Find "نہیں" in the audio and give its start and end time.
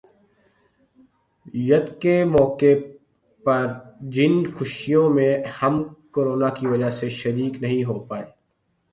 7.63-7.83